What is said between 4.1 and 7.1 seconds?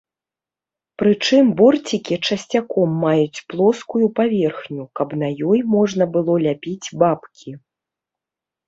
паверхню, каб на ёй можна было ляпіць